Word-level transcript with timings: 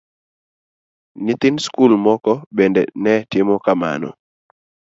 Nyithind 1.25 1.59
skul 1.65 1.91
moko 2.05 2.33
bende 2.57 2.81
ne 3.03 3.13
timo 3.31 3.55
kamano. 3.65 4.09